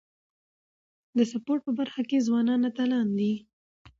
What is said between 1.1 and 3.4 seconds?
د سپورټ په برخه کي ځوانان اتلان دي.